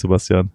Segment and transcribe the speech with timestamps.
[0.00, 0.50] Sebastian.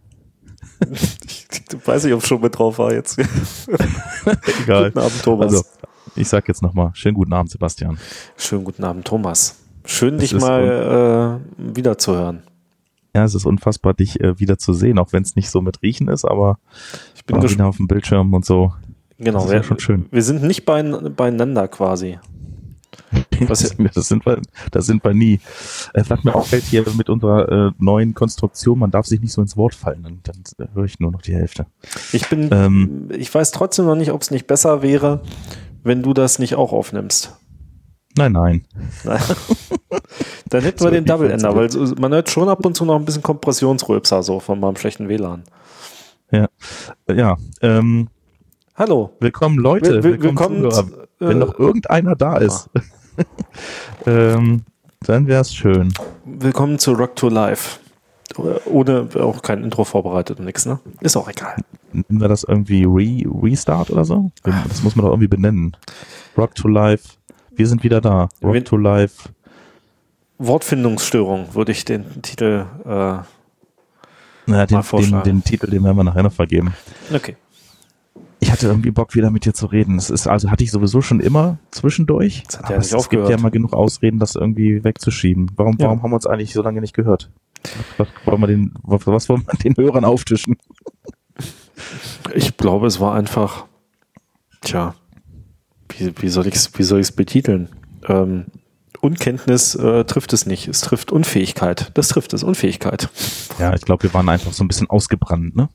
[1.26, 1.48] ich
[1.86, 3.18] weiß nicht, ob ich schon mit drauf war jetzt.
[4.64, 4.92] Egal.
[4.92, 5.54] Guten Abend, Thomas.
[5.54, 5.64] Also,
[6.16, 7.98] ich sag jetzt nochmal, schönen guten Abend, Sebastian.
[8.38, 9.58] Schönen guten Abend, Thomas.
[9.86, 12.44] Schön, dich mal äh, wiederzuhören.
[13.14, 15.82] Ja, es ist unfassbar, dich äh, wieder zu sehen, auch wenn es nicht so mit
[15.82, 16.60] Riechen ist, aber
[17.16, 18.74] ich bin wieder auf dem Bildschirm und so.
[19.18, 20.06] Genau, das ist ja schon schön.
[20.12, 22.20] Wir sind nicht beieinander quasi.
[23.48, 24.42] Was das, sind wir,
[24.72, 25.40] das sind wir nie.
[25.94, 29.42] Äh, was mir auffällt hier mit unserer äh, neuen Konstruktion, man darf sich nicht so
[29.42, 31.66] ins Wort fallen, dann, dann höre ich nur noch die Hälfte.
[32.14, 35.22] Ich bin, ähm, ich weiß trotzdem noch nicht, ob es nicht besser wäre,
[35.84, 37.36] wenn du das nicht auch aufnimmst.
[38.18, 38.66] Nein, nein.
[40.50, 41.70] dann hätten wir den Double Ender, weil
[42.00, 45.44] man hört schon ab und zu noch ein bisschen Kompressionsrülpser so von meinem schlechten WLAN.
[46.32, 46.48] Ja,
[47.10, 47.38] ja.
[47.62, 48.08] Ähm,
[48.76, 49.12] Hallo.
[49.20, 52.70] Willkommen Leute, Will, willkommen, willkommen Wenn noch irgendeiner da ist,
[54.06, 54.64] ähm,
[55.02, 55.94] dann wäre es schön.
[56.26, 57.80] Willkommen zu Rock to Life.
[58.66, 60.80] Ohne auch kein Intro vorbereitet und nichts, ne?
[61.00, 61.56] Ist auch egal.
[61.94, 64.32] Nennen wir das irgendwie Re Restart oder so?
[64.44, 65.78] Das muss man doch irgendwie benennen.
[66.38, 67.14] Rock to Life.
[67.52, 68.28] Wir sind wieder da.
[68.44, 69.30] Rock Wenn, to Life.
[70.38, 73.20] Wortfindungsstörung würde ich den Titel äh,
[74.48, 76.74] naja, den, den, den, Titel, den werden wir nachher noch vergeben.
[77.14, 77.38] Okay.
[78.40, 79.96] Ich hatte irgendwie Bock, wieder mit dir zu reden.
[79.96, 82.44] Das ist, also hatte ich sowieso schon immer zwischendurch.
[82.46, 85.52] Das hat ja nicht es gibt ja immer genug Ausreden, das irgendwie wegzuschieben.
[85.56, 85.86] Warum, ja.
[85.86, 87.32] warum haben wir uns eigentlich so lange nicht gehört?
[87.98, 90.58] Was wollen wir den, was, was wollen wir den Hörern auftischen?
[92.34, 93.66] Ich glaube, es war einfach,
[94.62, 94.96] tja,
[95.90, 97.70] wie, wie soll ich es wie soll ich's betiteln?
[98.08, 98.46] Ähm,
[99.02, 100.68] Unkenntnis äh, trifft es nicht.
[100.68, 101.92] Es trifft Unfähigkeit.
[101.94, 103.10] Das trifft es, Unfähigkeit.
[103.60, 105.70] Ja, ich glaube, wir waren einfach so ein bisschen ausgebrannt, ne?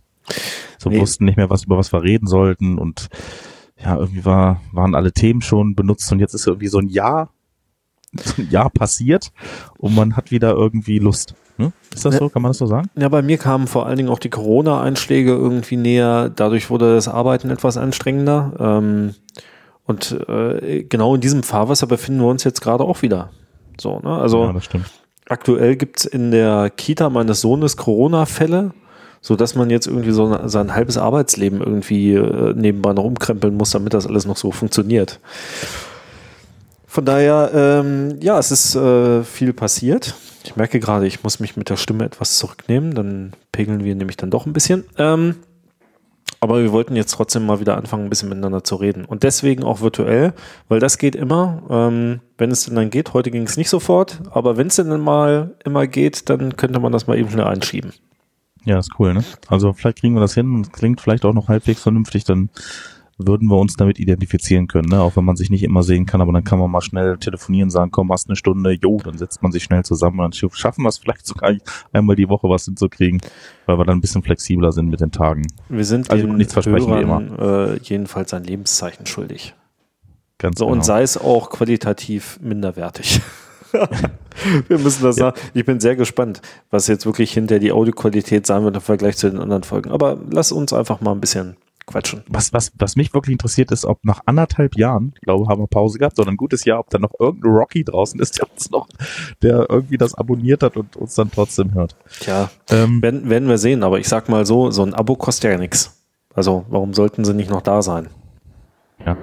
[0.79, 1.01] So nee.
[1.01, 3.09] wussten nicht mehr, was über was wir reden sollten und
[3.83, 7.31] ja, irgendwie war, waren alle Themen schon benutzt und jetzt ist irgendwie so ein Jahr,
[8.13, 9.33] so ein Jahr passiert
[9.79, 11.35] und man hat wieder irgendwie Lust.
[11.57, 11.73] Hm?
[11.95, 12.29] Ist das so?
[12.29, 12.89] Kann man das so sagen?
[12.97, 16.31] Ja, bei mir kamen vor allen Dingen auch die Corona-Einschläge irgendwie näher.
[16.35, 18.55] Dadurch wurde das Arbeiten etwas anstrengender.
[18.59, 19.15] Ähm,
[19.85, 23.31] und äh, genau in diesem Fahrwasser befinden wir uns jetzt gerade auch wieder.
[23.79, 24.17] So, ne?
[24.17, 24.81] Also ja,
[25.29, 28.73] aktuell gibt es in der Kita meines Sohnes Corona-Fälle,
[29.21, 33.95] sodass man jetzt irgendwie so sein halbes Arbeitsleben irgendwie äh, nebenbei noch umkrempeln muss, damit
[33.95, 35.21] das alles noch so funktioniert.
[36.87, 40.15] Von daher, ähm, ja, es ist äh, viel passiert.
[40.43, 44.17] Ich merke gerade, ich muss mich mit der Stimme etwas zurücknehmen, dann pegeln wir nämlich
[44.17, 44.85] dann doch ein bisschen.
[44.99, 45.37] Ähm,
[46.41, 49.05] aber wir wollten jetzt trotzdem mal wieder anfangen, ein bisschen miteinander zu reden.
[49.05, 50.33] Und deswegen auch virtuell,
[50.69, 53.13] weil das geht immer, ähm, wenn es denn dann geht.
[53.13, 56.93] Heute ging es nicht sofort, aber wenn es denn mal immer geht, dann könnte man
[56.93, 57.93] das mal eben schnell einschieben.
[58.65, 59.25] Ja, ist cool, ne?
[59.49, 62.51] Also vielleicht kriegen wir das hin und klingt vielleicht auch noch halbwegs vernünftig, dann
[63.27, 65.01] würden wir uns damit identifizieren können, ne?
[65.01, 67.71] auch wenn man sich nicht immer sehen kann, aber dann kann man mal schnell telefonieren,
[67.71, 70.83] sagen, komm, hast eine Stunde, jo, dann setzt man sich schnell zusammen und dann schaffen
[70.83, 71.55] wir es vielleicht sogar
[71.93, 73.21] einmal die Woche was hinzukriegen,
[73.67, 75.47] weil wir dann ein bisschen flexibler sind mit den Tagen.
[75.69, 77.73] Wir sind also nichts versprechen wie immer.
[77.75, 79.55] Äh, jedenfalls ein Lebenszeichen schuldig.
[80.39, 80.77] Ganz so, genau.
[80.77, 83.21] Und sei es auch qualitativ minderwertig.
[84.69, 85.39] wir müssen das sagen.
[85.55, 89.31] Ich bin sehr gespannt, was jetzt wirklich hinter die Audioqualität sein wird im Vergleich zu
[89.31, 89.91] den anderen Folgen.
[89.91, 92.23] Aber lass uns einfach mal ein bisschen quatschen.
[92.29, 95.67] Was, was, was mich wirklich interessiert ist, ob nach anderthalb Jahren, ich glaube, haben wir
[95.67, 98.71] Pause gehabt, sondern ein gutes Jahr, ob da noch irgendein Rocky draußen ist, der uns
[98.71, 98.89] noch,
[99.43, 101.97] der irgendwie das abonniert hat und uns dann trotzdem hört.
[102.21, 105.51] Tja, ähm, werden, werden wir sehen, aber ich sag mal so, so ein Abo kostet
[105.51, 105.97] ja nichts.
[106.33, 108.09] Also, warum sollten sie nicht noch da sein?
[109.05, 109.17] Ja.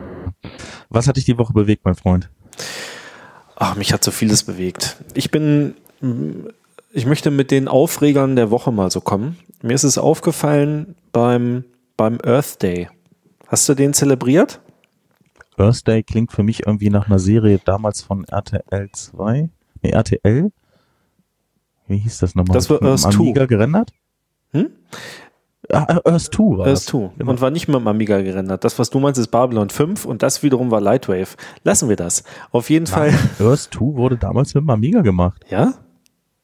[0.90, 2.30] Was hat dich die Woche bewegt, mein Freund?
[3.60, 4.98] Ach, mich hat so vieles bewegt.
[5.16, 5.74] Ich bin,
[6.92, 9.38] ich möchte mit den Aufregern der Woche mal so kommen.
[9.64, 11.66] Mir ist es aufgefallen beim
[11.98, 12.90] beim Earth Day.
[13.48, 14.62] Hast du den zelebriert?
[15.58, 19.50] Earth Day klingt für mich irgendwie nach einer Serie damals von RTL 2.
[19.82, 20.52] Nee, RTL.
[21.88, 22.54] Wie hieß das nochmal?
[22.54, 23.10] Das war Earth 2.
[23.10, 23.92] Amiga gerendert?
[24.52, 24.70] Hm?
[25.72, 27.12] Ah, Earth 2 war Earth 2.
[27.18, 27.32] Genau.
[27.32, 28.64] Und war nicht mit dem Amiga gerendert.
[28.64, 31.36] Das, was du meinst, ist Babylon 5 und das wiederum war Lightwave.
[31.64, 32.24] Lassen wir das.
[32.52, 33.20] Auf jeden Nein, Fall.
[33.48, 35.44] Earth 2 wurde damals mit dem Amiga gemacht.
[35.50, 35.74] Ja?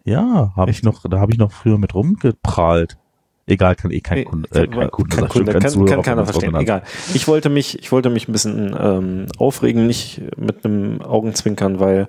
[0.04, 2.98] Ja, habe ich noch, da habe ich noch früher mit rumgeprahlt.
[3.46, 6.56] Egal, kann eh kein Kunde, äh, kein Kunde, kein Kunde kann, kann keiner verstehen.
[6.56, 6.84] Egal.
[7.14, 12.08] Ich wollte mich, ich wollte mich ein bisschen ähm, aufregen, nicht mit einem Augenzwinkern, weil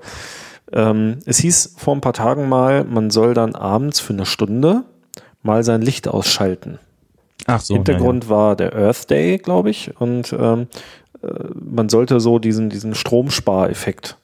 [0.72, 4.84] ähm, es hieß vor ein paar Tagen mal, man soll dann abends für eine Stunde
[5.42, 6.78] mal sein Licht ausschalten.
[7.46, 7.74] Ach so.
[7.74, 8.36] Hintergrund ja, ja.
[8.36, 10.68] war der Earth Day, glaube ich, und ähm,
[11.22, 14.16] äh, man sollte so diesen diesen Stromspareffekt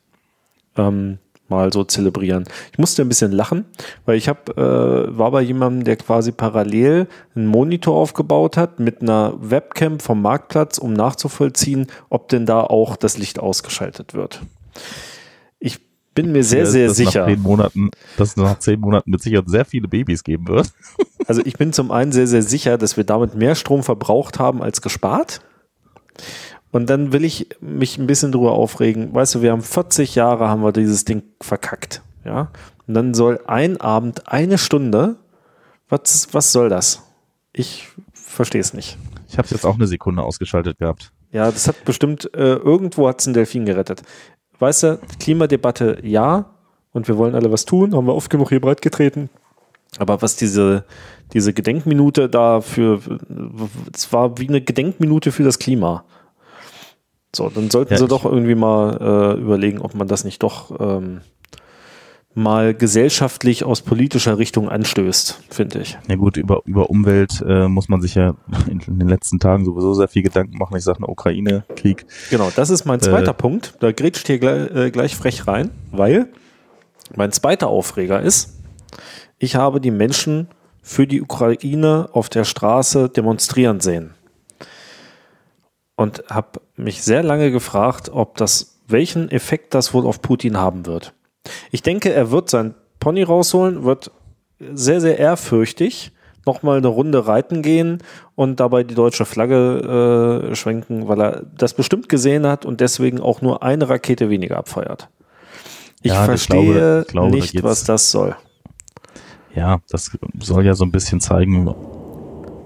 [0.76, 1.18] ähm,
[1.50, 2.44] mal so zelebrieren.
[2.72, 3.66] Ich musste ein bisschen lachen,
[4.06, 9.02] weil ich habe äh, war bei jemandem, der quasi parallel einen Monitor aufgebaut hat mit
[9.02, 14.40] einer Webcam vom Marktplatz, um nachzuvollziehen, ob denn da auch das Licht ausgeschaltet wird.
[16.10, 17.20] Ich bin mir sehr, sehr dass sicher.
[17.20, 20.72] Nach zehn Monaten, dass es nach zehn Monaten mit Sicherheit sehr viele Babys geben wird.
[21.26, 24.62] Also ich bin zum einen sehr, sehr sicher, dass wir damit mehr Strom verbraucht haben
[24.62, 25.42] als gespart.
[26.72, 29.14] Und dann will ich mich ein bisschen drüber aufregen.
[29.14, 32.02] Weißt du, wir haben 40 Jahre haben wir dieses Ding verkackt.
[32.24, 32.50] Ja.
[32.88, 35.18] Und dann soll ein Abend, eine Stunde,
[35.88, 37.04] was, was soll das?
[37.52, 38.98] Ich verstehe es nicht.
[39.28, 41.12] Ich habe es jetzt auch eine Sekunde ausgeschaltet gehabt.
[41.30, 44.02] Ja, das hat bestimmt, äh, irgendwo hat es einen Delfin gerettet.
[44.60, 46.46] Weißt du, Klimadebatte ja,
[46.92, 49.30] und wir wollen alle was tun, haben wir oft genug hier breit getreten.
[49.98, 50.84] Aber was diese,
[51.32, 53.00] diese Gedenkminute da für,
[53.92, 56.04] es war wie eine Gedenkminute für das Klima.
[57.34, 60.78] So, dann sollten Ja, sie doch irgendwie mal äh, überlegen, ob man das nicht doch
[60.80, 61.20] ähm,
[62.34, 65.98] mal gesellschaftlich aus politischer Richtung anstößt, finde ich.
[66.08, 68.34] Ja gut, über, über Umwelt äh, muss man sich ja
[68.68, 70.76] in, in den letzten Tagen sowieso sehr viel Gedanken machen.
[70.76, 72.06] Ich sage, eine Ukraine-Krieg.
[72.30, 73.74] Genau, das ist mein zweiter Punkt.
[73.80, 76.28] Da grätscht hier gleich, äh, gleich frech rein, weil
[77.16, 78.60] mein zweiter Aufreger ist,
[79.38, 80.48] ich habe die Menschen
[80.82, 84.14] für die Ukraine auf der Straße demonstrieren sehen.
[85.96, 90.86] Und habe mich sehr lange gefragt, ob das, welchen Effekt das wohl auf Putin haben
[90.86, 91.12] wird.
[91.70, 94.10] Ich denke, er wird sein Pony rausholen, wird
[94.72, 96.12] sehr, sehr ehrfürchtig
[96.46, 97.98] nochmal eine Runde reiten gehen
[98.34, 103.20] und dabei die deutsche Flagge äh, schwenken, weil er das bestimmt gesehen hat und deswegen
[103.20, 105.08] auch nur eine Rakete weniger abfeuert.
[106.02, 108.34] Ich Ja, ich verstehe glaube- ich glaube, da nicht, geht's- was das soll.
[109.54, 110.10] Ja, das
[110.40, 111.74] soll ja so ein bisschen zeigen,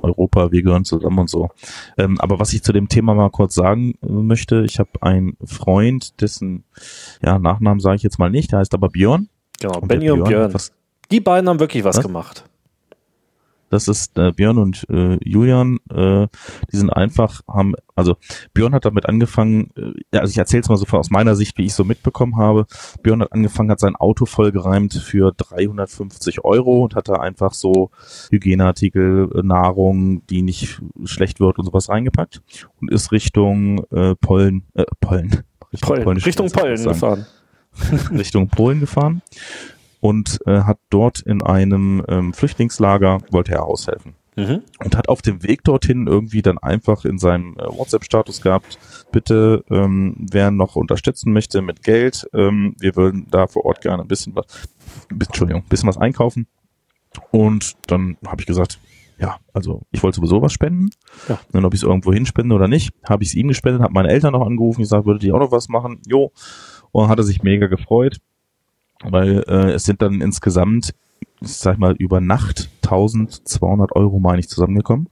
[0.04, 1.50] Europa, wir gehören zusammen und so.
[1.98, 5.36] Ähm, aber was ich zu dem Thema mal kurz sagen äh, möchte, ich habe einen
[5.44, 6.64] Freund, dessen
[7.22, 9.28] ja, Nachnamen sage ich jetzt mal nicht, der heißt aber Björn.
[9.60, 10.52] Genau, Und Benny und Björn.
[10.54, 10.72] Was,
[11.10, 12.04] Die beiden haben wirklich was Was?
[12.04, 12.44] gemacht.
[13.74, 15.78] Das ist äh, Björn und äh, Julian.
[15.90, 16.28] Äh,
[16.70, 18.16] die sind einfach, haben, also
[18.52, 21.58] Björn hat damit angefangen, äh, also ich erzähle es mal so von aus meiner Sicht,
[21.58, 22.66] wie ich so mitbekommen habe.
[23.02, 27.90] Björn hat angefangen, hat sein Auto vollgereimt für 350 Euro und hat da einfach so
[28.30, 32.42] Hygieneartikel, äh, Nahrung, die nicht schlecht wird und sowas reingepackt
[32.80, 35.42] und ist Richtung äh, Pollen, äh, Pollen.
[35.72, 37.26] Richtung Pollen, Richtung Pollen gefahren.
[38.12, 39.20] Richtung Polen gefahren
[40.04, 44.62] und äh, hat dort in einem ähm, Flüchtlingslager, wollte er aushelfen Mhm.
[44.84, 48.78] und hat auf dem Weg dorthin irgendwie dann einfach in seinem äh, WhatsApp-Status gehabt,
[49.12, 54.02] bitte, ähm, wer noch unterstützen möchte mit Geld, ähm, wir würden da vor Ort gerne
[54.02, 54.44] ein bisschen was,
[55.08, 56.48] Entschuldigung, ein bisschen was einkaufen.
[57.30, 58.80] Und dann habe ich gesagt,
[59.18, 60.90] ja, also ich wollte sowieso was spenden.
[61.28, 61.38] Ja.
[61.52, 64.08] Und ob ich es irgendwo hinspende oder nicht, habe ich es ihm gespendet, habe meine
[64.08, 66.00] Eltern noch angerufen, ich sage, würdet ihr auch noch was machen?
[66.08, 66.32] Jo.
[66.90, 68.18] Und hat er sich mega gefreut,
[69.02, 70.94] weil äh, es sind dann insgesamt,
[71.40, 75.08] ich sag mal, über Nacht 1200 Euro, meine ich, zusammengekommen.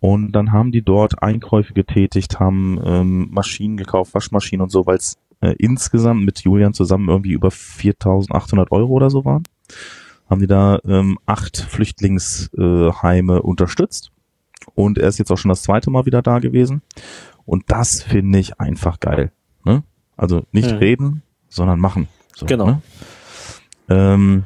[0.00, 4.96] Und dann haben die dort Einkäufe getätigt, haben ähm, Maschinen gekauft, Waschmaschinen und so, weil
[4.96, 9.44] es äh, insgesamt mit Julian zusammen irgendwie über 4800 Euro oder so waren.
[10.28, 14.10] Haben die da ähm, acht Flüchtlingsheime äh, unterstützt.
[14.74, 16.82] Und er ist jetzt auch schon das zweite Mal wieder da gewesen.
[17.44, 19.32] Und das finde ich einfach geil.
[19.64, 19.82] Ne?
[20.16, 20.78] Also nicht Mhm.
[20.78, 22.08] reden, sondern machen.
[22.34, 22.66] So, Genau.
[22.66, 22.82] Ne?
[23.88, 24.44] Ähm,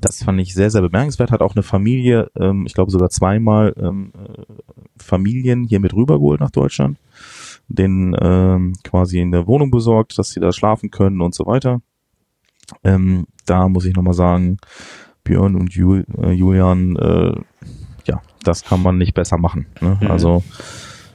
[0.00, 1.30] das fand ich sehr, sehr bemerkenswert.
[1.30, 4.42] Hat auch eine Familie, ähm, ich glaube sogar zweimal ähm, äh,
[4.96, 6.98] Familien hier mit rübergeholt nach Deutschland,
[7.68, 11.80] denen ähm, quasi in der Wohnung besorgt, dass sie da schlafen können und so weiter.
[12.82, 14.58] Ähm, da muss ich nochmal sagen,
[15.22, 17.34] Björn und Jul, äh, Julian, äh,
[18.06, 19.66] ja, das kann man nicht besser machen.
[19.80, 19.98] Ne?
[20.00, 20.10] Mhm.
[20.10, 20.42] Also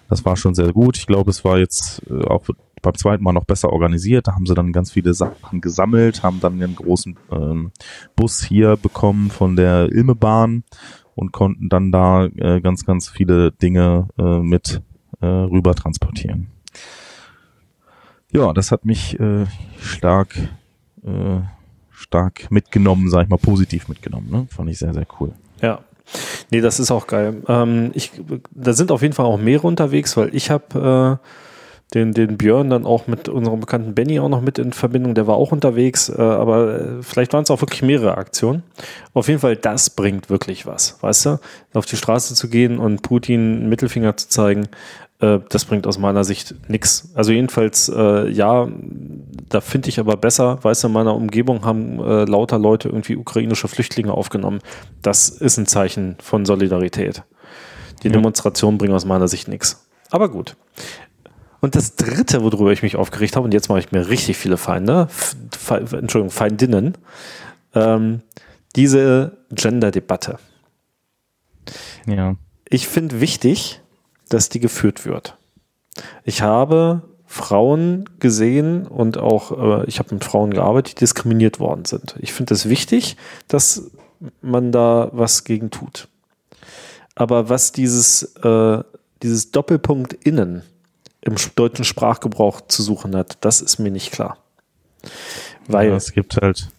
[0.09, 0.97] das war schon sehr gut.
[0.97, 2.43] Ich glaube, es war jetzt äh, auch
[2.81, 4.27] beim zweiten Mal noch besser organisiert.
[4.27, 7.71] Da haben sie dann ganz viele Sachen gesammelt, haben dann einen großen ähm,
[8.15, 10.63] Bus hier bekommen von der Ilmebahn
[11.15, 14.81] und konnten dann da äh, ganz, ganz viele Dinge äh, mit
[15.21, 16.47] äh, rüber transportieren.
[18.31, 19.45] Ja, das hat mich äh,
[19.79, 20.35] stark,
[21.03, 21.41] äh,
[21.89, 24.29] stark mitgenommen, sag ich mal, positiv mitgenommen.
[24.29, 24.47] Ne?
[24.49, 25.33] Fand ich sehr, sehr cool.
[25.61, 25.79] Ja.
[26.51, 27.43] Nee, das ist auch geil.
[27.47, 28.11] Ähm, ich,
[28.51, 31.27] da sind auf jeden Fall auch mehrere unterwegs, weil ich habe äh,
[31.93, 35.15] den, den Björn dann auch mit unserem bekannten Benny auch noch mit in Verbindung.
[35.15, 38.63] Der war auch unterwegs, äh, aber äh, vielleicht waren es auch wirklich mehrere Aktionen.
[39.13, 41.39] Auf jeden Fall, das bringt wirklich was, weißt du?
[41.73, 44.67] Auf die Straße zu gehen und Putin einen Mittelfinger zu zeigen,
[45.19, 47.09] äh, das bringt aus meiner Sicht nichts.
[47.15, 48.67] Also jedenfalls, äh, ja,
[49.49, 53.15] da finde ich aber besser, weißt du, in meiner Umgebung haben äh, lauter Leute irgendwie
[53.15, 54.59] ukrainische Flüchtlinge aufgenommen.
[55.01, 57.23] Das ist ein Zeichen von Solidarität.
[58.03, 58.13] Die Ja.
[58.13, 59.85] Demonstrationen bringen aus meiner Sicht nichts.
[60.11, 60.55] Aber gut.
[61.61, 64.57] Und das dritte, worüber ich mich aufgeregt habe, und jetzt mache ich mir richtig viele
[64.57, 66.97] Feinde, Fe Entschuldigung, Feindinnen,
[67.75, 68.21] ähm,
[68.75, 70.39] diese Gender-Debatte.
[72.05, 72.35] Ja.
[72.69, 73.81] Ich finde wichtig,
[74.29, 75.37] dass die geführt wird.
[76.23, 81.85] Ich habe Frauen gesehen und auch, äh, ich habe mit Frauen gearbeitet, die diskriminiert worden
[81.85, 82.15] sind.
[82.19, 83.91] Ich finde es wichtig, dass
[84.41, 86.07] man da was gegen tut.
[87.15, 88.83] Aber was dieses, äh,
[89.21, 90.63] dieses Doppelpunkt innen
[91.29, 94.37] im deutschen Sprachgebrauch zu suchen hat, das ist mir nicht klar.
[95.67, 96.69] Weil ja, es gibt halt,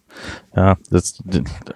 [0.54, 1.22] ja, das,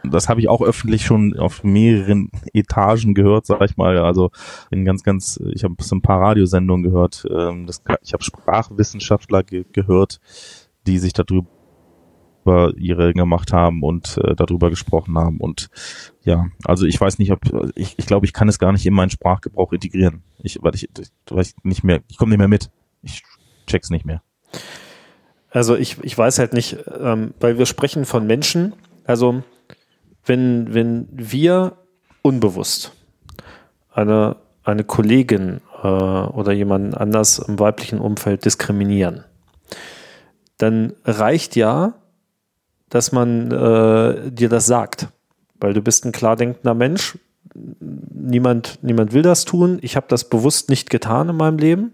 [0.03, 3.99] das habe ich auch öffentlich schon auf mehreren Etagen gehört, sag ich mal.
[3.99, 4.31] Also
[4.71, 7.27] in ganz, ganz, ich habe ein paar Radiosendungen gehört.
[7.31, 10.21] Ähm, das, ich habe Sprachwissenschaftler ge gehört,
[10.87, 11.49] die sich darüber
[12.77, 15.39] ihre gemacht haben und äh, darüber gesprochen haben.
[15.39, 15.71] Und
[16.23, 17.41] ja, also ich weiß nicht, ob
[17.75, 20.23] ich, ich glaube, ich kann es gar nicht in meinen Sprachgebrauch integrieren.
[20.43, 20.89] Ich, weil ich,
[21.29, 22.71] weil ich nicht mehr, ich komme nicht mehr mit.
[23.03, 23.23] Ich
[23.67, 24.23] check's nicht mehr.
[25.51, 28.75] Also ich, ich weiß halt nicht, ähm, weil wir sprechen von Menschen.
[29.05, 29.43] Also
[30.25, 31.77] wenn, wenn wir
[32.23, 32.93] unbewusst
[33.93, 39.25] eine, eine Kollegin äh, oder jemanden anders im weiblichen Umfeld diskriminieren,
[40.59, 41.95] dann reicht ja,
[42.95, 45.09] dass man äh, dir das sagt.
[45.59, 47.19] Weil du bist ein klar denkender Mensch.
[47.53, 49.81] Niemand, niemand will das tun.
[49.83, 51.93] Ich habe das bewusst nicht getan in meinem Leben.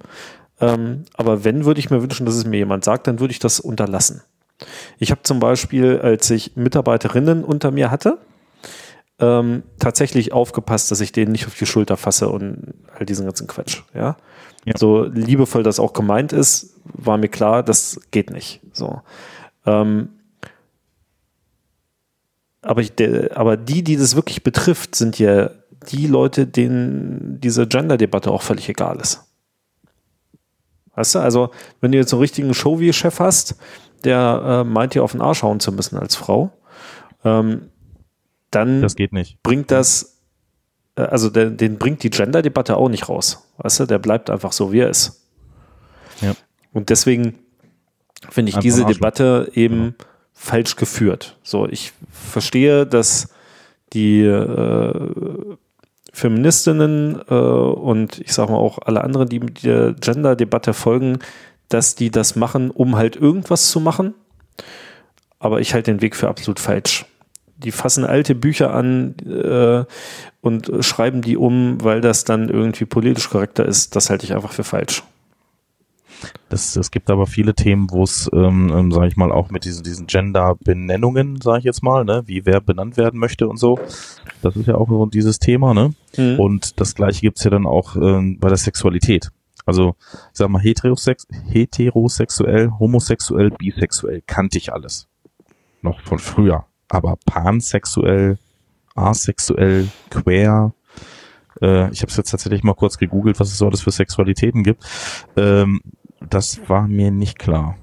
[0.60, 3.38] Ähm, aber wenn, würde ich mir wünschen, dass es mir jemand sagt, dann würde ich
[3.38, 4.20] das unterlassen.
[4.98, 8.18] Ich habe zum Beispiel, als ich Mitarbeiterinnen unter mir hatte,
[9.18, 13.46] ähm, tatsächlich aufgepasst, dass ich denen nicht auf die Schulter fasse und all diesen ganzen
[13.46, 13.80] Quatsch.
[13.94, 14.18] Ja?
[14.66, 14.74] ja.
[14.76, 18.60] So liebevoll das auch gemeint ist, war mir klar, das geht nicht.
[18.74, 19.00] So.
[19.64, 20.10] Ähm,
[22.62, 25.50] aber, ich, der, aber die, die das wirklich betrifft, sind ja
[25.90, 29.24] die Leute, denen diese Gender-Debatte auch völlig egal ist.
[30.94, 31.50] Weißt du, also
[31.80, 33.56] wenn du jetzt so einen richtigen Show-Chef hast,
[34.04, 36.52] der äh, meint dir auf den Arsch hauen zu müssen als Frau,
[37.24, 37.70] ähm,
[38.50, 39.42] dann das geht nicht.
[39.42, 40.20] bringt das,
[40.96, 43.46] äh, also den, den bringt die Gender-Debatte auch nicht raus.
[43.58, 45.26] Weißt du, der bleibt einfach so, wie er ist.
[46.20, 46.34] Ja.
[46.72, 47.38] Und deswegen
[48.28, 50.09] finde ich einfach diese Debatte eben genau
[50.40, 51.36] falsch geführt.
[51.42, 53.28] So, ich verstehe, dass
[53.92, 55.10] die äh,
[56.14, 61.18] Feministinnen äh, und ich sage mal auch alle anderen, die der Gender-Debatte folgen,
[61.68, 64.14] dass die das machen, um halt irgendwas zu machen.
[65.38, 67.04] Aber ich halte den Weg für absolut falsch.
[67.58, 69.84] Die fassen alte Bücher an äh,
[70.40, 73.94] und schreiben die um, weil das dann irgendwie politisch korrekter ist.
[73.94, 75.02] Das halte ich einfach für falsch.
[76.48, 79.64] Das, es gibt aber viele Themen, wo es, ähm, ähm, sage ich mal, auch mit
[79.64, 83.78] diesen, diesen Gender-Benennungen, sage ich jetzt mal, ne, wie wer benannt werden möchte und so.
[84.42, 85.94] Das ist ja auch so dieses Thema, ne?
[86.16, 86.38] Mhm.
[86.38, 89.30] Und das gleiche gibt's ja dann auch ähm, bei der Sexualität.
[89.66, 95.06] Also, ich sag mal, heterosex heterosexuell, homosexuell, bisexuell kannte ich alles.
[95.82, 96.66] Noch von früher.
[96.88, 98.38] Aber pansexuell,
[98.94, 100.72] asexuell, queer,
[101.60, 104.62] äh, ich habe es jetzt tatsächlich mal kurz gegoogelt, was es so alles für Sexualitäten
[104.62, 104.84] gibt.
[105.36, 105.80] Ähm,
[106.28, 107.76] das war mir nicht klar.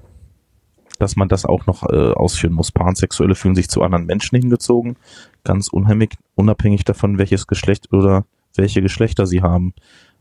[0.98, 2.72] Dass man das auch noch äh, ausführen muss.
[2.72, 4.96] Pansexuelle fühlen sich zu anderen Menschen hingezogen,
[5.44, 8.24] ganz unheimlich, unabhängig davon, welches Geschlecht oder
[8.56, 9.74] welche Geschlechter sie haben.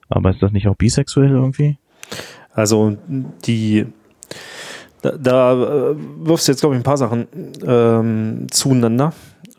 [0.10, 1.78] Aber ist das nicht auch bisexuell irgendwie?
[2.54, 2.98] Also
[3.46, 3.88] die
[5.02, 7.28] da, da äh, wirfst du jetzt, glaube ich, ein paar Sachen
[7.66, 9.14] ähm, zueinander.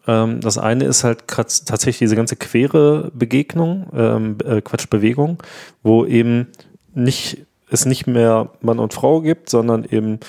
[0.07, 5.43] Ähm, das eine ist halt tatsächlich diese ganze quere Begegnung, ähm, äh, Quatsch, Bewegung,
[5.83, 6.49] wo eben
[6.95, 10.21] nicht es nicht mehr Mann und Frau gibt, sondern eben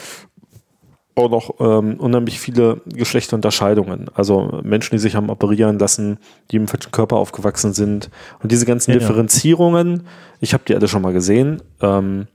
[1.20, 4.10] auch noch ähm, unheimlich viele Geschlechterunterscheidungen.
[4.14, 6.18] Also Menschen, die sich haben operieren lassen,
[6.52, 8.10] die im falschen Körper aufgewachsen sind.
[8.42, 10.04] Und diese ganzen ja, Differenzierungen,
[10.40, 12.28] ich habe die alle schon mal gesehen, ähm,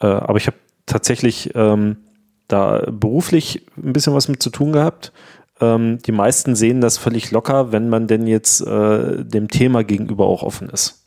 [0.00, 1.98] äh, aber ich habe tatsächlich ähm,
[2.48, 5.12] da beruflich ein bisschen was mit zu tun gehabt.
[5.60, 10.26] Ähm, die meisten sehen das völlig locker, wenn man denn jetzt äh, dem Thema gegenüber
[10.26, 11.05] auch offen ist.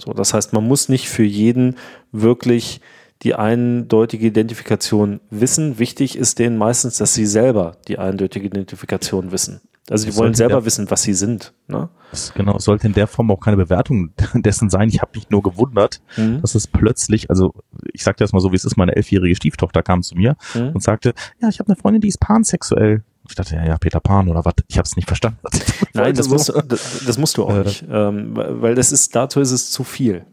[0.00, 1.76] So, das heißt, man muss nicht für jeden
[2.12, 2.80] wirklich
[3.22, 5.78] die eindeutige Identifikation wissen.
[5.78, 9.60] Wichtig ist denen meistens, dass sie selber die eindeutige Identifikation wissen.
[9.90, 11.54] Also die wollen selber wissen, was sie sind.
[11.66, 11.88] Ne?
[12.34, 14.88] Genau, sollte in der Form auch keine Bewertung dessen sein.
[14.88, 16.42] Ich habe mich nur gewundert, mhm.
[16.42, 17.54] dass es plötzlich, also
[17.92, 20.70] ich sagte das mal so, wie es ist, meine elfjährige Stieftochter kam zu mir mhm.
[20.74, 23.02] und sagte, ja, ich habe eine Freundin, die ist pansexuell.
[23.28, 24.54] Ich dachte, ja, ja, Peter Pan oder was?
[24.68, 25.38] Ich habe es nicht verstanden.
[25.92, 29.40] Nein, das, musst, das, das, musst du auch äh, nicht, ähm, weil das ist, dazu
[29.40, 30.24] ist es zu viel.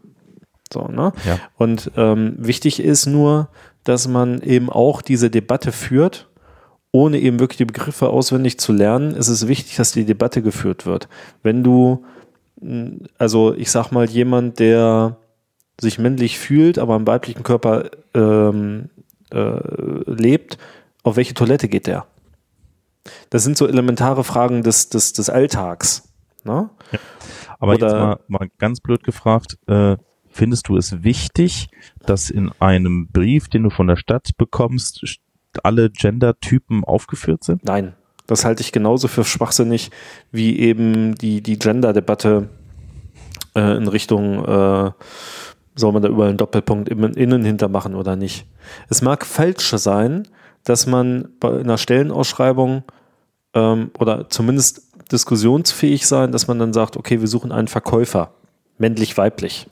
[0.72, 1.12] So, ne?
[1.26, 1.38] Ja.
[1.56, 3.48] Und ähm, wichtig ist nur,
[3.84, 6.28] dass man eben auch diese Debatte führt,
[6.90, 10.86] ohne eben wirklich die Begriffe auswendig zu lernen, ist es wichtig, dass die Debatte geführt
[10.86, 11.08] wird.
[11.42, 12.04] Wenn du,
[13.18, 15.16] also ich sag mal, jemand, der
[15.80, 18.88] sich männlich fühlt, aber im weiblichen Körper ähm,
[19.30, 19.60] äh,
[20.06, 20.58] lebt,
[21.02, 22.06] auf welche Toilette geht der?
[23.30, 26.08] Das sind so elementare Fragen des, des, des Alltags.
[26.44, 26.70] Ne?
[26.92, 26.98] Ja.
[27.58, 29.96] Aber Oder, jetzt mal, mal ganz blöd gefragt, äh,
[30.28, 31.68] findest du es wichtig,
[32.04, 35.18] dass in einem Brief, den du von der Stadt bekommst,
[35.62, 37.64] alle Gender-Typen aufgeführt sind?
[37.64, 37.94] Nein,
[38.26, 39.90] das halte ich genauso für schwachsinnig
[40.30, 42.48] wie eben die, die Gender-Debatte
[43.54, 44.90] äh, in Richtung, äh,
[45.74, 48.46] soll man da überall einen Doppelpunkt innen hintermachen oder nicht.
[48.88, 50.28] Es mag falsch sein,
[50.66, 52.82] dass man bei einer Stellenausschreibung
[53.54, 54.82] ähm, oder zumindest
[55.12, 58.32] diskussionsfähig sein, dass man dann sagt, okay, wir suchen einen Verkäufer,
[58.76, 59.70] männlich-weiblich.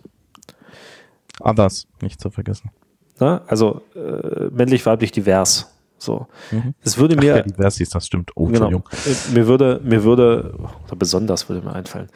[1.41, 2.71] Others, nicht zu vergessen.
[3.19, 5.69] Na, also äh, männlich-weiblich divers.
[5.99, 6.29] So.
[6.53, 6.75] Mhm.
[6.83, 7.33] Es würde mir.
[7.33, 8.31] Ach, ja, divers ist das stimmt.
[8.37, 8.85] Oh, genau,
[9.33, 10.55] mir würde, mir würde,
[10.87, 12.09] oder besonders würde mir einfallen.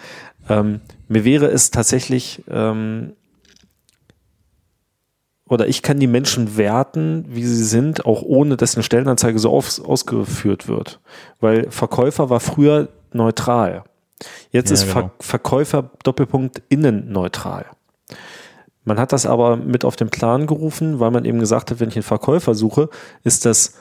[0.48, 3.14] Ähm, mir wäre es tatsächlich ähm,
[5.48, 9.50] oder ich kann die Menschen werten, wie sie sind, auch ohne dass eine Stellenanzeige so
[9.50, 11.00] aus, ausgeführt wird.
[11.40, 13.84] Weil Verkäufer war früher neutral.
[14.50, 14.94] Jetzt ja, ist genau.
[14.94, 17.66] Ver Verkäufer Doppelpunkt innen neutral.
[18.84, 21.88] Man hat das aber mit auf den Plan gerufen, weil man eben gesagt hat, wenn
[21.88, 22.88] ich einen Verkäufer suche,
[23.22, 23.74] ist das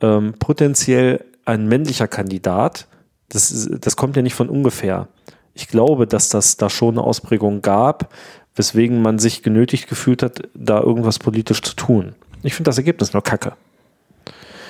[0.00, 2.86] ähm, potenziell ein männlicher Kandidat.
[3.28, 5.08] Das, das kommt ja nicht von ungefähr.
[5.54, 8.12] Ich glaube, dass das da schon eine Ausprägung gab,
[8.54, 12.14] weswegen man sich genötigt gefühlt hat, da irgendwas politisch zu tun.
[12.42, 13.54] Ich finde das Ergebnis nur kacke.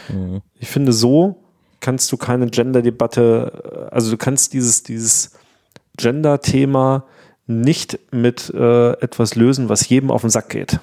[0.08, 0.42] Mhm.
[0.58, 1.36] Ich finde, so
[1.80, 5.32] kannst du keine Gender-Debatte, also du kannst dieses, dieses
[5.96, 7.04] Gender-Thema
[7.46, 10.80] nicht mit äh, etwas lösen, was jedem auf den Sack geht.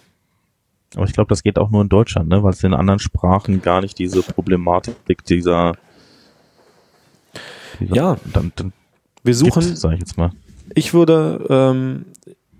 [0.95, 2.43] Aber ich glaube, das geht auch nur in Deutschland, ne?
[2.43, 5.73] weil es in anderen Sprachen gar nicht diese Problematik dieser,
[7.79, 8.73] dieser ja, dann, dann
[9.23, 10.31] wir suchen, sage ich jetzt mal.
[10.75, 12.05] Ich würde, ähm,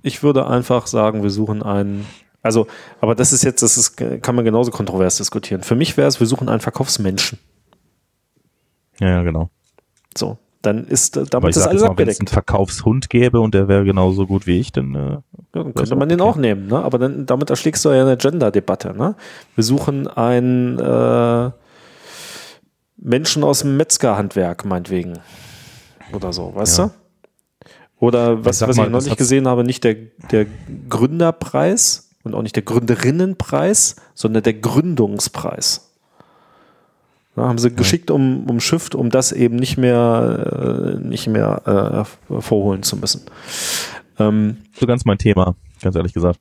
[0.02, 2.06] ich würde einfach sagen, wir suchen einen,
[2.42, 2.68] also,
[3.02, 5.62] aber das ist jetzt, das ist, kann man genauso kontrovers diskutieren.
[5.62, 7.40] Für mich wäre es, wir suchen einen Verkaufsmenschen.
[9.00, 9.50] Ja, ja, genau.
[10.18, 12.20] So, dann ist damit das alles mal, abgedeckt.
[12.20, 15.24] Wenn es einen Verkaufshund gäbe und der wäre genauso gut wie ich, dann, äh, ja,
[15.54, 16.18] dann könnte man okay.
[16.18, 16.84] den auch nehmen, ne?
[16.84, 19.16] Aber dann, damit erschlägst du ja eine Gender-Debatte, ne?
[19.56, 21.52] Wir suchen einen äh,
[22.98, 25.20] Menschen aus dem Metzgerhandwerk, meinetwegen.
[26.12, 26.86] Oder so, weißt ja.
[26.88, 26.92] du?
[28.00, 29.96] Oder was, ich was mal, ich noch nicht gesehen habe, nicht der,
[30.32, 30.46] der
[30.90, 35.90] Gründerpreis und auch nicht der Gründerinnenpreis, sondern der Gründungspreis.
[37.36, 42.42] Da haben sie geschickt um, umschifft, um das eben nicht mehr, äh, nicht mehr äh,
[42.42, 43.22] vorholen zu müssen.
[44.18, 46.40] Ähm, so ganz mein Thema, ganz ehrlich gesagt.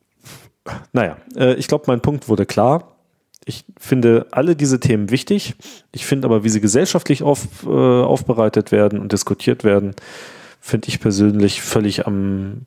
[0.92, 2.97] Naja, äh, ich glaube, mein Punkt wurde klar.
[3.44, 5.55] Ich finde alle diese Themen wichtig.
[5.92, 9.94] Ich finde aber, wie sie gesellschaftlich auf, äh, aufbereitet werden und diskutiert werden,
[10.61, 12.62] finde ich persönlich völlig am,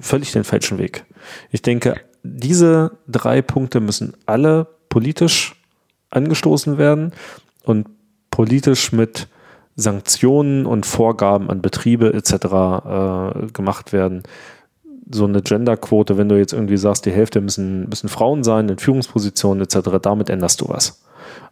[0.00, 1.04] völlig den falschen Weg.
[1.50, 5.54] Ich denke, diese drei Punkte müssen alle politisch
[6.10, 7.12] angestoßen werden
[7.64, 7.86] und
[8.30, 9.28] politisch mit
[9.76, 12.32] Sanktionen und Vorgaben an Betriebe etc.
[12.34, 14.22] Äh, gemacht werden.
[15.10, 18.78] So eine Genderquote, wenn du jetzt irgendwie sagst, die Hälfte müssen, müssen Frauen sein in
[18.78, 21.02] Führungspositionen etc., damit änderst du was.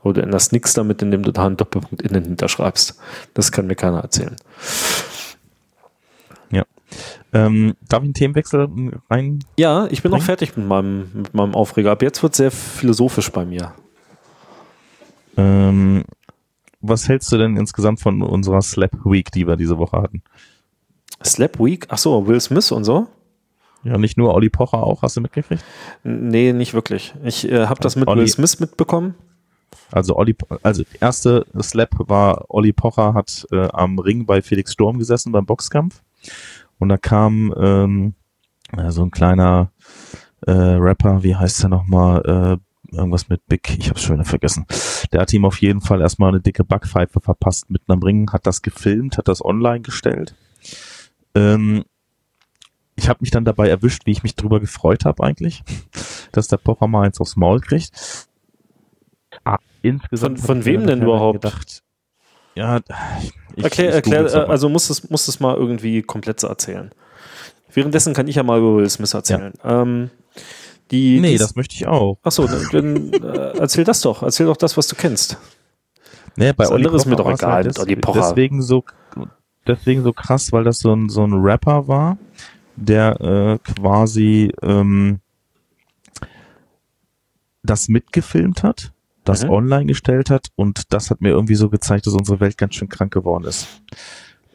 [0.00, 2.98] Aber du änderst nichts damit, indem du da einen Doppelpunkt innen hinterschreibst.
[3.34, 4.36] Das kann mir keiner erzählen.
[7.32, 8.68] Ähm, darf ich einen Themenwechsel
[9.10, 9.40] rein?
[9.58, 11.92] Ja, ich bin auch fertig mit meinem, mit meinem Aufreger.
[11.92, 13.74] Ab jetzt wird es sehr philosophisch bei mir.
[15.36, 16.04] Ähm,
[16.80, 20.22] was hältst du denn insgesamt von unserer Slap Week, die wir diese Woche hatten?
[21.24, 21.86] Slap Week?
[21.88, 23.06] Ach so, Will Smith und so?
[23.84, 25.64] Ja, nicht nur Olli Pocher auch, hast du mitgekriegt?
[26.04, 27.14] Nee, nicht wirklich.
[27.24, 29.14] Ich äh, habe das mit Olli, Will Smith mitbekommen.
[29.90, 34.98] Also Olli, also erste Slap war Olli Pocher hat äh, am Ring bei Felix Sturm
[34.98, 36.02] gesessen beim Boxkampf
[36.82, 38.14] und da kam ähm,
[38.88, 39.70] so ein kleiner
[40.44, 44.66] äh, Rapper, wie heißt der nochmal, äh, irgendwas mit Big, ich hab's schon wieder vergessen.
[45.12, 48.48] Der hat ihm auf jeden Fall erstmal eine dicke Backpfeife verpasst mitten am Ring, hat
[48.48, 50.34] das gefilmt, hat das online gestellt.
[51.36, 51.84] Ähm,
[52.96, 55.62] ich habe mich dann dabei erwischt, wie ich mich drüber gefreut habe eigentlich,
[56.32, 58.26] dass der Pocher mal eins aufs Maul kriegt.
[59.44, 61.42] Ah, insgesamt von, von wem denn überhaupt?
[61.42, 61.84] Gedacht,
[62.54, 62.80] ja,
[63.56, 66.90] ich, erklär, ich erklär, äh, also musst es, musst es mal irgendwie komplett erzählen.
[67.72, 69.52] Währenddessen kann ich ja mal über Will Smith erzählen.
[69.64, 69.82] Ja.
[69.82, 70.10] Ähm,
[70.90, 72.18] die, nee, das möchte ich auch.
[72.22, 74.22] Achso, dann äh, erzähl das doch.
[74.22, 75.38] Erzähl doch das, was du kennst.
[76.36, 78.84] Nee, bei das andere ist mir doch egal halt des, Deswegen so,
[79.66, 82.18] deswegen so krass, weil das so ein, so ein Rapper war,
[82.76, 85.20] der äh, quasi ähm,
[87.62, 88.92] das mitgefilmt hat
[89.24, 89.50] das mhm.
[89.50, 92.88] online gestellt hat und das hat mir irgendwie so gezeigt, dass unsere Welt ganz schön
[92.88, 93.68] krank geworden ist.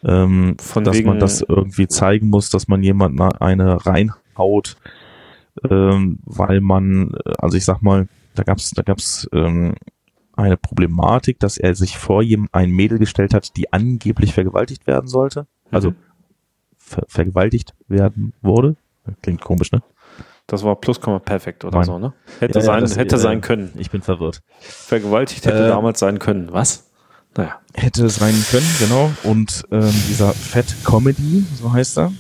[0.04, 4.78] Ähm, Von dass man das irgendwie zeigen muss, dass man jemanden eine reinhaut,
[5.70, 9.76] ähm, weil man, also ich sag mal, da gab's, da gab's ähm,
[10.34, 15.08] eine Problematik, dass er sich vor jedem ein Mädel gestellt hat, die angeblich vergewaltigt werden
[15.08, 15.48] sollte.
[15.72, 15.96] Also mhm.
[16.78, 18.76] ver vergewaltigt werden wurde.
[19.22, 19.82] Klingt komisch, ne?
[20.48, 21.86] Das war Pluskomma-Perfekt oder Nein.
[21.86, 22.14] so, ne?
[22.40, 23.74] Hätte, Ja, ja, sein, das- hätte äh, sein können.
[23.78, 24.42] Ich bin verwirrt.
[24.60, 26.52] Vergewaltigt hätte äh, damals sein können.
[26.54, 26.90] Was?
[27.36, 27.60] Naja.
[27.74, 29.12] Hätte sein können, genau.
[29.24, 32.14] Und ähm, dieser Fat Comedy, so heißt er,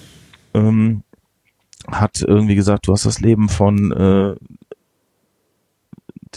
[0.53, 1.03] ähm,
[1.89, 4.35] hat irgendwie gesagt, du hast das Leben von äh,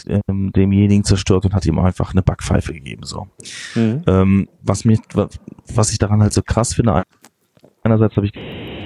[0.07, 3.03] dem- demjenigen zerstört und hat ihm einfach eine Backpfeife gegeben.
[3.03, 3.27] So.
[3.75, 4.03] Mhm.
[4.07, 5.29] Ähm, was mich, wa-
[5.75, 7.03] was ich daran halt so krass finde,
[7.83, 8.33] einerseits habe ich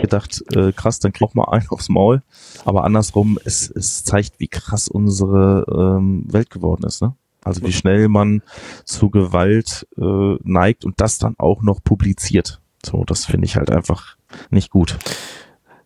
[0.05, 2.21] gedacht, äh, krass, dann krieg ich mal einen aufs Maul,
[2.63, 7.15] aber andersrum, es, es zeigt, wie krass unsere ähm, Welt geworden ist, ne?
[7.43, 8.41] Also wie schnell man
[8.85, 12.59] zu Gewalt äh, neigt und das dann auch noch publiziert.
[12.83, 14.17] So, das finde ich halt einfach
[14.49, 14.97] nicht gut.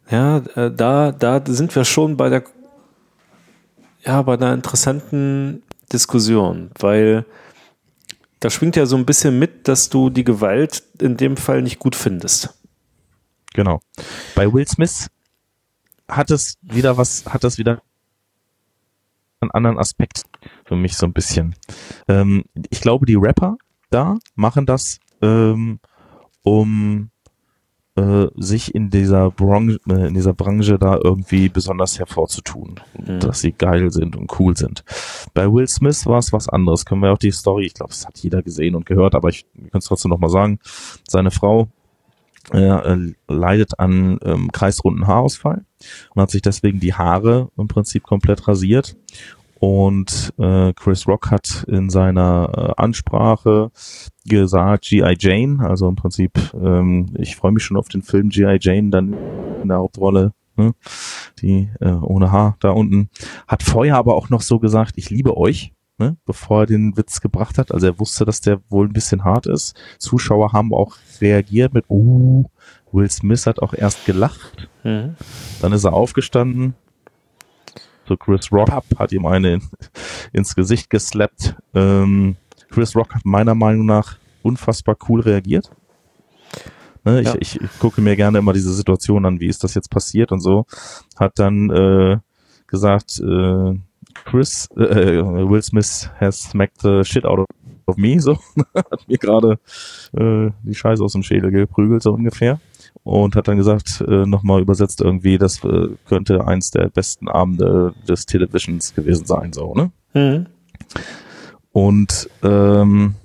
[0.09, 2.43] Ja, äh, da, da sind wir schon bei der,
[4.05, 7.25] ja, bei einer interessanten Diskussion, weil
[8.39, 11.79] da schwingt ja so ein bisschen mit, dass du die Gewalt in dem Fall nicht
[11.79, 12.58] gut findest.
[13.53, 13.79] Genau.
[14.35, 15.09] Bei Will Smith
[16.07, 17.81] hat es wieder was, hat das wieder
[19.41, 20.23] einen anderen Aspekt
[20.65, 21.55] für mich so ein bisschen.
[22.07, 23.57] Ähm, ich glaube, die Rapper
[23.89, 25.79] da machen das, ähm,
[26.43, 27.09] um
[27.95, 33.19] äh, sich in dieser Branche, äh, in dieser Branche da irgendwie besonders hervorzutun, Mhm.
[33.19, 34.83] dass sie geil sind und cool sind.
[35.33, 36.85] Bei Will Smith war es was anderes.
[36.85, 39.45] Können wir auch die Story, ich glaube, das hat jeder gesehen und gehört, aber ich
[39.71, 40.59] kann es trotzdem noch mal sagen.
[41.07, 41.67] Seine Frau
[42.51, 45.65] er äh, leidet an ähm, kreisrunden Haarausfall
[46.13, 48.95] und hat sich deswegen die Haare im Prinzip komplett rasiert.
[49.59, 53.71] Und äh, Chris Rock hat in seiner äh, Ansprache
[54.25, 55.15] gesagt, G.I.
[55.19, 58.57] Jane, also im Prinzip, ähm, ich freue mich schon auf den Film G.I.
[58.61, 59.13] Jane, dann
[59.61, 60.73] in der Hauptrolle, ne?
[61.41, 63.09] die äh, ohne Haar da unten,
[63.47, 66.15] hat vorher aber auch noch so gesagt, ich liebe euch, ne?
[66.25, 67.73] bevor er den Witz gebracht hat.
[67.73, 69.75] Also er wusste, dass der wohl ein bisschen hart ist.
[69.97, 72.45] Zuschauer haben auch reagiert mit, oh,
[72.91, 74.69] Will Smith hat auch erst gelacht.
[74.83, 75.15] Mhm.
[75.61, 76.75] Dann ist er aufgestanden.
[78.07, 79.61] So Chris Rock hat ihm eine in,
[80.33, 81.55] ins Gesicht geslappt.
[81.75, 82.35] Ähm,
[82.71, 85.69] Chris Rock hat meiner Meinung nach unfassbar cool reagiert.
[87.03, 87.35] Ne, ich, Ja.
[87.39, 90.39] ich, ich gucke mir gerne immer diese Situation an, wie ist das jetzt passiert und
[90.41, 90.65] so.
[91.17, 92.17] Hat dann äh,
[92.67, 93.79] gesagt, äh,
[94.25, 97.45] Chris, äh, Will Smith has smacked the shit out of,
[97.89, 98.37] of me, so.
[98.75, 99.59] hat mir gerade
[100.17, 102.59] äh, die Scheiße aus dem Schädel geprügelt, so ungefähr
[103.03, 107.93] und hat dann gesagt, äh, nochmal übersetzt irgendwie, das äh, könnte eins der besten Abende
[108.07, 109.91] des Televisions gewesen sein, so, ne?
[110.13, 110.47] Mhm.
[111.71, 113.15] Und ähm,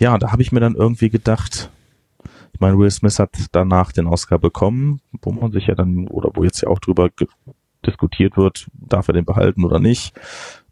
[0.00, 1.70] ja, da habe ich mir dann irgendwie gedacht,
[2.52, 6.30] ich meine, Will Smith hat danach den Oscar bekommen, wo man sich ja dann, oder
[6.34, 7.10] wo jetzt ja auch drüber
[7.84, 10.16] diskutiert wird, darf er den behalten oder nicht,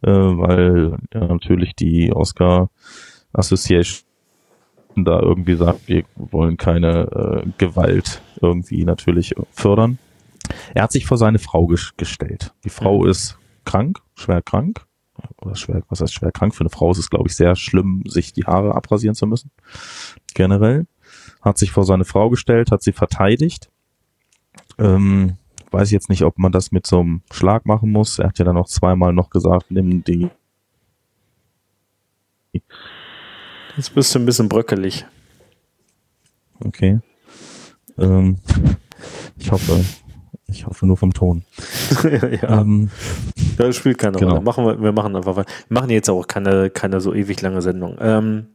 [0.03, 2.71] äh, weil ja, natürlich die Oscar
[3.33, 4.07] Association
[4.97, 9.99] da irgendwie sagt, wir wollen keine äh, Gewalt irgendwie natürlich fördern.
[10.75, 12.53] Er hat sich vor seine Frau ges gestellt.
[12.65, 14.85] Die Frau ist krank, schwer krank.
[15.41, 16.55] Oder schwer, was heißt schwer krank?
[16.55, 19.51] Für eine Frau ist es, glaube ich, sehr schlimm, sich die Haare abrasieren zu müssen.
[20.35, 20.87] Generell.
[21.41, 23.71] Hat sich vor seine Frau gestellt, hat sie verteidigt.
[24.79, 25.37] Ähm,
[25.71, 28.19] weiß jetzt nicht, ob man das mit so einem Schlag machen muss.
[28.19, 30.31] Er hat ja dann noch zweimal noch gesagt, nimm die
[33.77, 35.07] Jetzt bist du ein bisschen bröckelig.
[36.65, 37.01] Okay.
[37.99, 38.39] Ähm,
[39.39, 39.85] ich hoffe,
[40.47, 41.45] ich hoffe nur vom Ton.
[42.43, 42.91] ja, Ähm,
[43.57, 44.33] das spielt keine genau.
[44.33, 44.45] Rolle.
[44.45, 45.51] Machen wir, wir machen einfach weiter.
[45.69, 47.97] Wir machen jetzt auch keine, keine so ewig lange Sendung.
[48.01, 48.47] Ähm,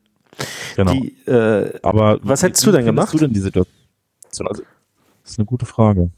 [0.76, 0.94] genau.
[0.94, 3.14] die, äh, Aber Was hättest du denn gemacht?
[3.14, 3.74] du denn die Situation?
[4.48, 4.64] Also,
[5.24, 6.12] das ist eine gute Frage.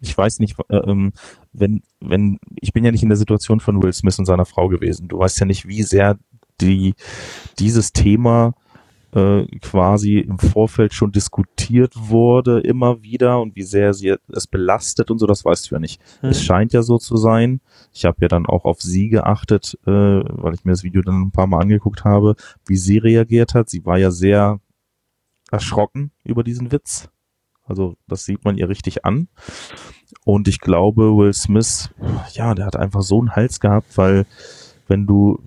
[0.00, 1.12] Ich weiß nicht, äh, ähm,
[1.52, 4.68] wenn, wenn, ich bin ja nicht in der Situation von Will Smith und seiner Frau
[4.68, 5.08] gewesen.
[5.08, 6.18] Du weißt ja nicht, wie sehr
[6.62, 6.94] die,
[7.58, 8.54] dieses Thema
[9.14, 15.10] äh, quasi im Vorfeld schon diskutiert wurde, immer wieder und wie sehr sie es belastet
[15.10, 16.00] und so, das weißt du ja nicht.
[16.20, 17.60] hm, Es scheint ja so zu sein.
[17.92, 21.20] Ich habe ja dann auch auf sie geachtet, äh, weil ich mir das Video dann
[21.20, 23.68] ein paar Mal angeguckt habe, wie sie reagiert hat.
[23.68, 24.60] Sie war ja sehr
[25.50, 27.10] erschrocken über diesen Witz.
[27.64, 29.28] Also das sieht man ihr richtig an.
[30.24, 31.90] Und ich glaube, Will Smith,
[32.32, 34.24] ja, der hat einfach so einen Hals gehabt, weil
[34.88, 35.42] wenn du,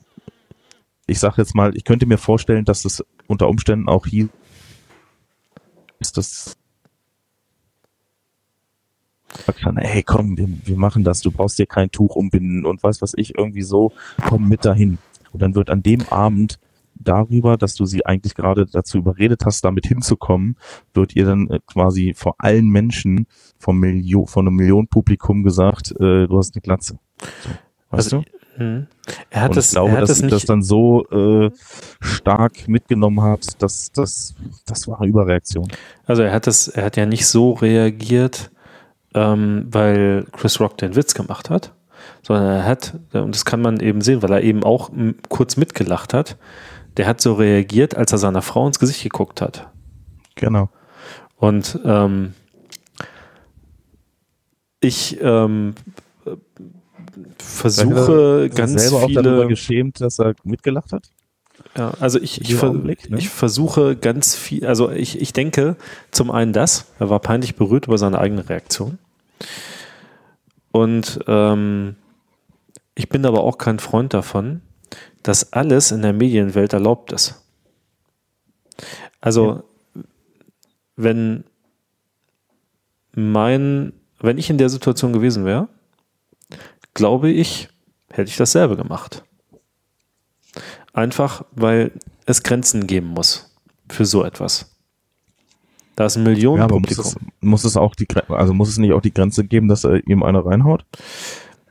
[1.08, 4.30] ich sag jetzt mal, ich könnte mir vorstellen, dass es unter Umständen auch hier
[6.00, 6.58] ist, dass
[9.46, 12.82] sagt dann, hey, komm, wir, wir machen das, du brauchst dir kein Tuch umbinden und
[12.82, 13.92] weiß was ich, irgendwie so,
[14.28, 14.98] komm mit dahin.
[15.32, 16.60] Und dann wird an dem Abend
[16.96, 20.56] darüber, dass du sie eigentlich gerade dazu überredet hast, damit hinzukommen,
[20.94, 26.28] wird ihr dann äh, quasi vor allen Menschen vom Million, von einem Millionenpublikum gesagt, äh,
[26.28, 26.98] du hast eine Glatze.
[27.20, 27.50] So,
[27.90, 28.45] weißt Also, du?
[28.58, 28.88] Hm.
[29.30, 31.52] Er hat Und es, ich glaube, er hat dass das nicht, dann so äh,
[32.00, 34.34] stark mitgenommen hat, dass das,
[34.66, 35.68] das war eine Überreaktion.
[36.06, 38.52] also er hat es, er hat ja nicht so reagiert,
[39.14, 41.74] ähm, weil Chris Rock den Witz gemacht hat,
[42.22, 44.90] sondern er hat, und das kann man eben sehen, weil er eben auch
[45.30, 46.38] kurz mitgelacht hat,
[46.98, 49.68] der hat so reagiert, als er seiner Frau ins Gesicht geguckt hat.
[50.36, 50.70] Genau.
[51.36, 52.34] Und ähm,
[54.80, 55.76] ich ähm,
[57.38, 59.48] versuche er ganz selber auch darüber viele.
[59.48, 61.10] geschämt, dass er mitgelacht hat.
[61.78, 63.18] Ja, also ich, ich, ver Augenblick, ne?
[63.18, 65.76] ich versuche ganz viel, also ich, ich denke
[66.12, 68.98] zum einen das, er war peinlich berührt über seine eigene Reaktion.
[70.72, 71.96] Und ähm,
[72.96, 74.62] ich bin aber auch kein Freund davon,
[75.24, 77.44] dass alles in der Medienwelt erlaubt ist.
[79.22, 79.64] Also,
[80.96, 81.46] wenn
[83.14, 85.68] mein, wenn ich in der Situation gewesen wäre,
[86.96, 87.70] glaube ich,
[88.10, 89.24] hätte ich dasselbe gemacht.
[90.94, 91.92] Einfach, weil
[92.26, 93.56] es Grenzen geben muss
[93.90, 94.72] für so etwas.
[95.96, 97.06] Da ist ein Ja, aber muss Millionenpublikum.
[97.06, 100.06] es, muss es auch die also muss es nicht auch die Grenze geben, dass er
[100.08, 100.84] ihm eine reinhaut?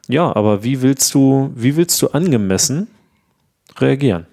[0.09, 2.89] Ja, aber wie willst du, wie willst du angemessen
[3.79, 4.27] reagieren?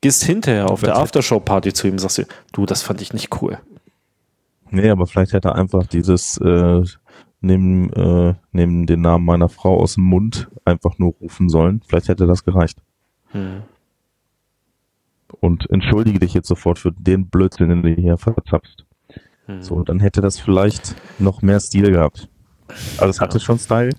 [0.00, 3.40] Gehst hinterher auf der Aftershow-Party zu ihm und sagst dir, du, das fand ich nicht
[3.40, 3.58] cool.
[4.70, 6.82] Nee, aber vielleicht hätte er einfach dieses äh,
[7.44, 11.82] nimm, äh, nimm den Namen meiner Frau aus dem Mund einfach nur rufen sollen.
[11.86, 12.78] Vielleicht hätte das gereicht.
[13.28, 13.62] Hm.
[15.40, 18.84] Und entschuldige dich jetzt sofort für den Blödsinn, den du hier verzapfst.
[19.46, 19.62] Hm.
[19.62, 22.28] So, dann hätte das vielleicht noch mehr Stil gehabt.
[22.96, 23.92] Also es hatte schon Style,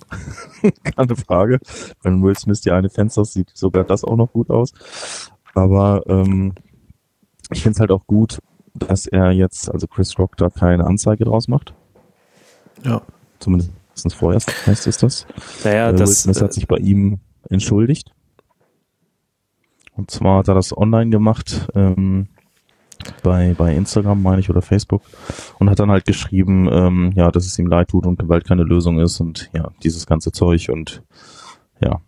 [0.84, 1.60] keine Frage.
[2.02, 4.74] Wenn Will Smith die eine Fenster sieht sogar das auch noch gut aus.
[5.54, 6.56] Aber ähm,
[7.52, 8.40] ich finde es halt auch gut,
[8.74, 11.76] dass er jetzt, also Chris Rock da keine Anzeige draus macht.
[12.84, 13.02] Ja.
[13.40, 13.72] Zumindest
[14.14, 15.26] vorerst heißt es das.
[15.64, 17.20] Naja, Äh, das, Smith hat sich bei ihm
[17.50, 18.12] entschuldigt.
[19.94, 22.28] Und zwar hat er das online gemacht, ähm,
[23.24, 25.02] bei, bei Instagram, meine ich, oder Facebook,
[25.60, 28.64] und hat dann halt geschrieben, ähm, ja, dass es ihm leid tut und Gewalt keine
[28.64, 31.04] Lösung ist und ja, dieses ganze Zeug und
[31.82, 32.02] ja,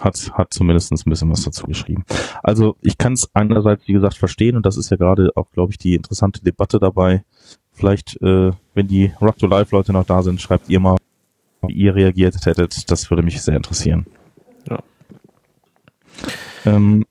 [0.00, 2.04] hat, hat zumindest ein bisschen was dazu geschrieben.
[2.42, 5.72] Also ich kann es einerseits, wie gesagt, verstehen und das ist ja gerade auch, glaube
[5.72, 7.24] ich, die interessante Debatte dabei.
[7.74, 10.96] Vielleicht, äh, wenn die Rock to Life Leute noch da sind, schreibt ihr mal,
[11.66, 12.90] wie ihr reagiert hättet.
[12.90, 14.06] Das würde mich sehr interessieren.
[14.68, 14.78] Ja.
[16.64, 17.04] Ähm,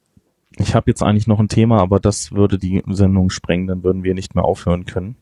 [0.57, 4.03] ich habe jetzt eigentlich noch ein Thema, aber das würde die Sendung sprengen, dann würden
[4.03, 5.15] wir nicht mehr aufhören können.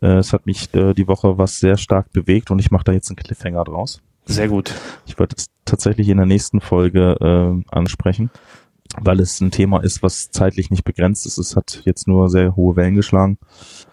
[0.00, 2.92] Äh, es hat mich äh, die Woche was sehr stark bewegt und ich mache da
[2.92, 4.00] jetzt einen Cliffhanger draus.
[4.24, 4.72] sehr gut.
[5.06, 8.30] Ich werde es tatsächlich in der nächsten Folge äh, ansprechen,
[9.00, 11.38] weil es ein Thema ist, was zeitlich nicht begrenzt ist.
[11.38, 13.38] Es hat jetzt nur sehr hohe Wellen geschlagen,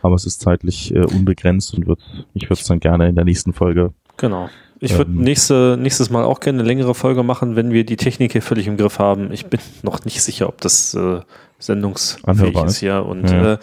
[0.01, 1.99] aber es ist zeitlich äh, unbegrenzt und wird,
[2.33, 3.93] ich würde es dann gerne in der nächsten Folge.
[4.17, 4.49] Genau.
[4.79, 5.19] Ich würde Ähm.
[5.21, 8.67] nächste, nächstes Mal auch gerne eine längere Folge machen, wenn wir die Technik hier völlig
[8.67, 9.31] im Griff haben.
[9.31, 11.21] Ich bin noch nicht sicher, ob das äh,
[11.57, 12.77] sendungsfähig ist.
[12.79, 13.05] hier.
[13.05, 13.53] Und Ja.
[13.53, 13.57] äh,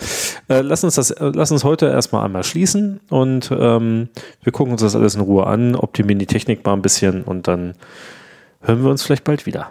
[0.48, 4.08] äh, lass uns das, äh, lass uns heute erstmal einmal schließen und ähm,
[4.42, 7.46] wir gucken uns das alles in Ruhe an, optimieren die Technik mal ein bisschen und
[7.48, 7.74] dann
[8.62, 9.70] hören wir uns vielleicht bald wieder.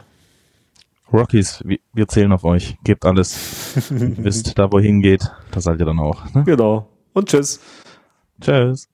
[1.11, 2.77] Rockies, wir, zählen auf euch.
[2.83, 3.73] Gebt alles.
[3.89, 6.33] Wisst, da wohin geht, da seid ihr dann auch.
[6.33, 6.43] Ne?
[6.43, 6.87] Genau.
[7.13, 7.59] Und tschüss.
[8.41, 8.87] Tschüss.